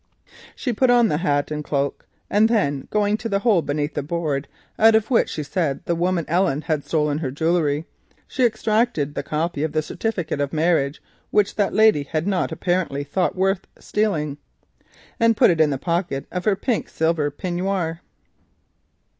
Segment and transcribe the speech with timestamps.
[0.55, 2.07] She put on the hat and cloak.
[2.31, 4.47] Then going to the hole beneath the board,
[4.79, 7.85] out of which she said the woman Ellen had stolen her jewellery,
[8.27, 13.03] she extracted the copy of the certificate of marriage which that lady had not apparently
[13.03, 14.39] thought worth taking,
[15.19, 17.99] and placed it in the pocket of her pink silk peignoir.